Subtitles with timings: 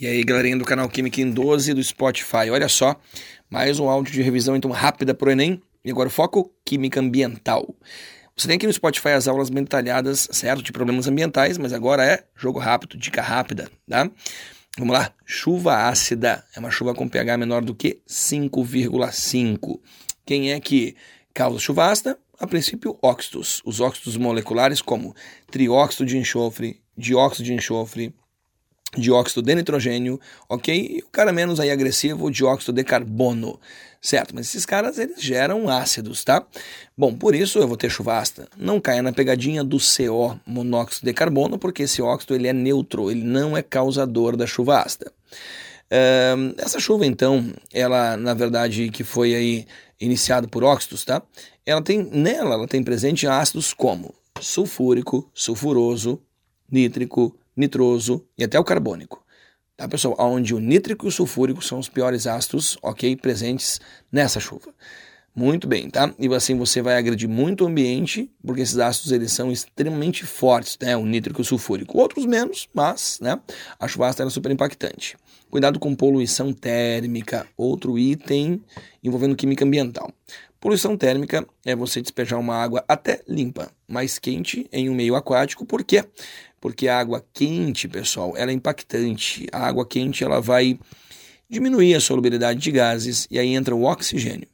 [0.00, 2.98] E aí, galerinha do canal Química em 12 do Spotify, olha só,
[3.50, 5.60] mais um áudio de revisão então rápida para o Enem.
[5.84, 7.76] E agora o foco, Química Ambiental.
[8.34, 12.02] Você tem aqui no Spotify as aulas bem detalhadas, certo, de problemas ambientais, mas agora
[12.02, 14.10] é jogo rápido, dica rápida, tá?
[14.78, 19.80] Vamos lá, chuva ácida, é uma chuva com pH menor do que 5,5.
[20.24, 20.96] Quem é que
[21.34, 22.18] causa chuva ácida?
[22.38, 23.60] A princípio, óxidos.
[23.66, 25.14] Os óxidos moleculares como
[25.50, 28.14] trióxido de enxofre, dióxido de enxofre,
[28.96, 30.74] dióxido de nitrogênio, ok?
[30.74, 33.60] E o cara menos aí agressivo, dióxido de carbono,
[34.00, 34.34] certo?
[34.34, 36.44] Mas esses caras, eles geram ácidos, tá?
[36.96, 38.48] Bom, por isso eu vou ter chuva ácida.
[38.56, 43.10] Não caia na pegadinha do CO, monóxido de carbono, porque esse óxido ele é neutro,
[43.10, 45.12] ele não é causador da chuva ácida.
[45.92, 49.66] Uh, essa chuva, então, ela, na verdade, que foi aí
[50.00, 51.22] iniciada por óxidos, tá?
[51.66, 56.20] Ela tem, nela, ela tem presente ácidos como sulfúrico, sulfuroso,
[56.70, 59.24] nítrico, nitroso e até o carbônico.
[59.76, 60.16] Tá, pessoal?
[60.18, 63.80] Onde o nítrico e o sulfúrico são os piores ácidos, ok, presentes
[64.10, 64.74] nessa chuva.
[65.34, 66.12] Muito bem, tá?
[66.18, 70.76] E assim você vai agredir muito o ambiente, porque esses ácidos eles são extremamente fortes,
[70.80, 70.96] né?
[70.96, 71.96] O nítrico e o sulfúrico.
[71.96, 73.40] Outros menos, mas, né?
[73.78, 75.16] A chuva ácida é super impactante.
[75.48, 78.62] Cuidado com poluição térmica, outro item
[79.02, 80.12] envolvendo química ambiental.
[80.60, 85.64] Poluição térmica é você despejar uma água até limpa, mais quente em um meio aquático.
[85.64, 86.04] Por quê?
[86.60, 89.46] Porque a água quente, pessoal, ela é impactante.
[89.50, 90.78] A água quente ela vai
[91.48, 94.46] diminuir a solubilidade de gases e aí entra o oxigênio.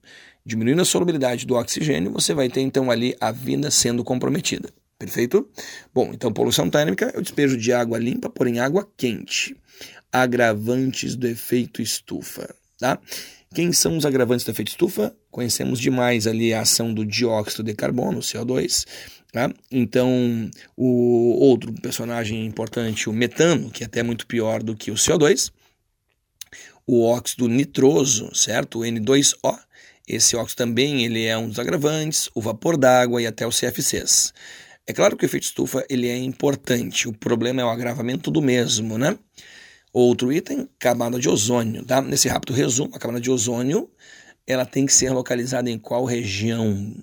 [0.44, 4.70] Diminuindo a solubilidade do oxigênio, você vai ter então ali a vida sendo comprometida.
[4.98, 5.48] Perfeito?
[5.92, 9.56] Bom, então poluição térmica é o despejo de água limpa, porém água quente.
[10.10, 12.98] Agravantes do efeito estufa, tá?
[13.54, 15.14] Quem são os agravantes do efeito estufa?
[15.30, 18.84] Conhecemos demais ali a ação do dióxido de carbono, CO2.
[19.32, 19.50] Tá?
[19.70, 24.94] Então, o outro personagem importante, o metano, que é até muito pior do que o
[24.94, 25.50] CO2.
[26.86, 28.80] O óxido nitroso, certo?
[28.80, 29.58] O N2O.
[30.06, 34.32] Esse óxido também ele é um dos agravantes, o vapor d'água e até os CFCs.
[34.86, 38.40] É claro que o efeito estufa ele é importante, o problema é o agravamento do
[38.40, 39.18] mesmo, né?
[39.98, 41.82] Outro item, camada de ozônio.
[41.82, 42.02] Tá?
[42.02, 43.88] Nesse rápido resumo, a camada de ozônio
[44.46, 46.94] ela tem que ser localizada em qual região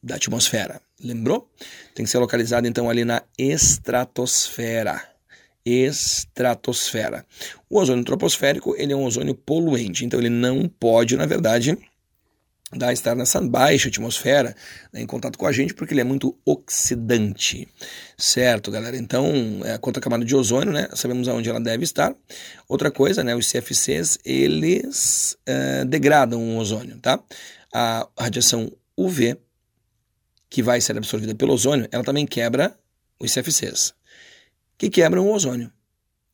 [0.00, 0.80] da atmosfera?
[1.02, 1.50] Lembrou?
[1.92, 5.02] Tem que ser localizada então ali na estratosfera.
[5.64, 7.26] Estratosfera.
[7.68, 11.76] O ozônio troposférico ele é um ozônio poluente, então ele não pode, na verdade,
[12.76, 14.54] da estar nessa baixa atmosfera
[14.92, 17.66] né, em contato com a gente, porque ele é muito oxidante.
[18.16, 18.96] Certo, galera?
[18.96, 22.14] Então, é, quanto à camada de ozônio, né, sabemos aonde ela deve estar.
[22.68, 27.22] Outra coisa, né, os CFCs, eles é, degradam o ozônio, tá?
[27.72, 29.36] A radiação UV,
[30.48, 32.76] que vai ser absorvida pelo ozônio, ela também quebra
[33.18, 33.94] os CFCs,
[34.78, 35.70] que quebram o ozônio.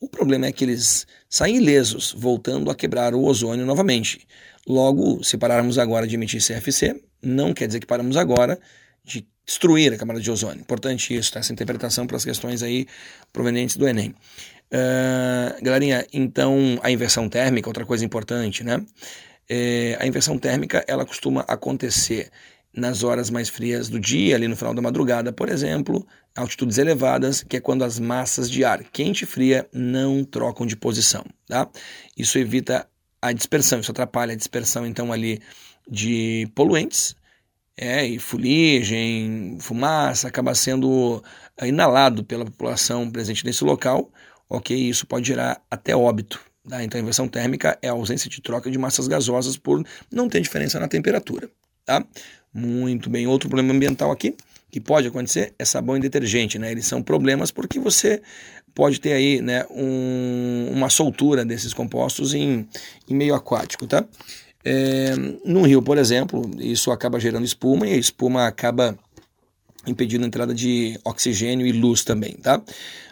[0.03, 4.27] O problema é que eles saem ilesos, voltando a quebrar o ozônio novamente.
[4.67, 8.59] Logo, se pararmos agora de emitir CFC, não quer dizer que paramos agora
[9.05, 10.61] de destruir a camada de ozônio.
[10.61, 11.39] Importante isso, tá?
[11.39, 12.89] essa interpretação para as questões aí
[13.33, 14.13] provenientes do Enem.
[14.73, 18.85] Uh, galerinha, então a inversão térmica, outra coisa importante, né?
[19.49, 22.29] É, a inversão térmica ela costuma acontecer
[22.75, 27.43] nas horas mais frias do dia, ali no final da madrugada, por exemplo, altitudes elevadas,
[27.43, 31.69] que é quando as massas de ar quente e fria não trocam de posição, tá?
[32.17, 32.89] Isso evita
[33.21, 35.41] a dispersão, isso atrapalha a dispersão então ali
[35.89, 37.15] de poluentes,
[37.77, 41.23] é, e fuligem, fumaça, acaba sendo
[41.63, 44.11] inalado pela população presente nesse local,
[44.49, 44.77] ok?
[44.77, 46.41] Isso pode gerar até óbito.
[46.69, 46.83] Tá?
[46.85, 50.41] Então a inversão térmica é a ausência de troca de massas gasosas por não ter
[50.41, 51.51] diferença na temperatura.
[51.85, 52.05] Tá?
[52.53, 53.27] Muito bem.
[53.27, 54.35] Outro problema ambiental aqui
[54.71, 56.73] que pode acontecer é sabão e detergente, né?
[56.73, 58.23] Eles são problemas porque você
[58.75, 62.67] pode ter aí, né, um, uma soltura desses compostos em,
[63.07, 64.03] em meio aquático, tá?
[64.65, 65.15] É,
[65.45, 68.97] no rio, por exemplo, isso acaba gerando espuma e a espuma acaba
[69.87, 72.63] impedindo a entrada de oxigênio e luz também, tá?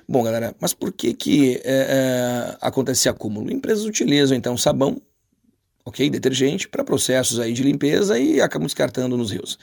[0.08, 3.52] Bom, galera, mas por que que é, é, acontece acúmulo?
[3.52, 5.00] Empresas utilizam então sabão
[5.84, 6.08] ok?
[6.10, 9.58] Detergente para processos aí de limpeza e acabam descartando nos rios.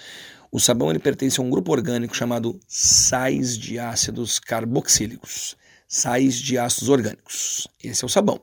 [0.52, 6.58] O sabão ele pertence a um grupo orgânico chamado sais de ácidos carboxílicos, sais de
[6.58, 7.68] ácidos orgânicos.
[7.84, 8.40] Esse é o sabão.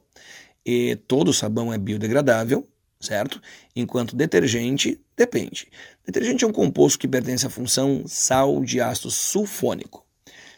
[0.64, 2.66] E todo sabão é biodegradável,
[3.00, 3.40] certo?
[3.74, 5.68] Enquanto detergente depende.
[6.04, 10.04] Detergente é um composto que pertence à função sal de ácido sulfônico.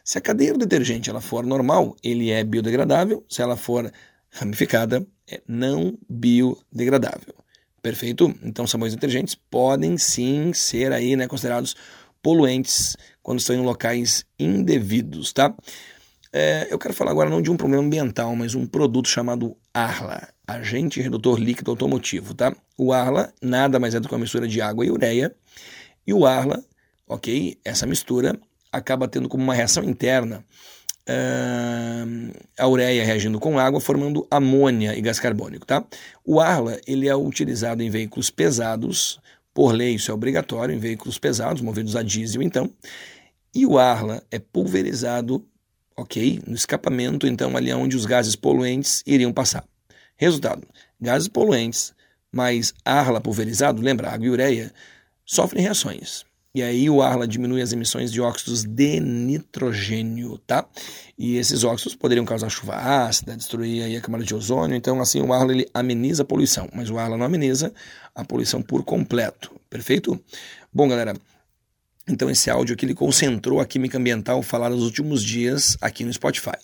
[0.05, 3.25] Se a cadeia do detergente ela for normal, ele é biodegradável.
[3.29, 3.93] Se ela for
[4.31, 7.34] ramificada, é não biodegradável.
[7.82, 8.34] Perfeito?
[8.43, 11.76] Então, sabões detergentes podem sim ser aí, né, considerados
[12.23, 15.55] poluentes quando estão em locais indevidos, tá?
[16.32, 20.28] É, eu quero falar agora não de um problema ambiental, mas um produto chamado Arla,
[20.46, 22.55] agente redutor líquido automotivo, tá?
[22.76, 25.34] O Arla nada mais é do que uma mistura de água e ureia,
[26.06, 26.62] e o Arla,
[27.08, 28.38] ok, essa mistura
[28.72, 30.44] acaba tendo como uma reação interna
[32.58, 35.85] a ureia reagindo com água, formando amônia e gás carbônico, tá?
[36.25, 39.20] O Arla, ele é utilizado em veículos pesados,
[39.55, 42.70] por lei isso é obrigatório, em veículos pesados, movidos a diesel, então,
[43.55, 45.47] e o Arla é pulverizado
[45.97, 46.43] ok?
[46.47, 49.64] No escapamento, então, ali é onde os gases poluentes iriam passar.
[50.17, 50.67] Resultado:
[51.00, 51.94] gases poluentes
[52.31, 54.73] mais Arla pulverizado, lembra, água e ureia,
[55.25, 56.25] sofrem reações.
[56.56, 60.67] E aí o Arla diminui as emissões de óxidos de nitrogênio, tá?
[61.19, 64.75] E esses óxidos poderiam causar chuva ácida, destruir aí a camada de ozônio.
[64.75, 67.75] Então, assim, o Arla ele ameniza a poluição, mas o Arla não ameniza
[68.14, 69.55] a poluição por completo.
[69.69, 70.19] Perfeito?
[70.73, 71.14] Bom, galera,
[72.08, 76.12] então esse áudio aqui ele concentrou a química ambiental falada nos últimos dias aqui no
[76.14, 76.56] Spotify.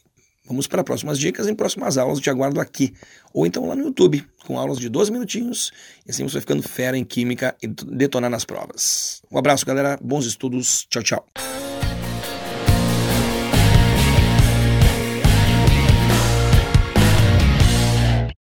[0.46, 2.92] Vamos para próximas dicas em próximas aulas, te aguardo aqui.
[3.32, 5.72] Ou então lá no YouTube, com aulas de 12 minutinhos,
[6.06, 9.22] e assim você vai ficando fera em química e detonar nas provas.
[9.30, 9.98] Um abraço, galera.
[10.02, 10.86] Bons estudos.
[10.90, 11.71] Tchau, tchau.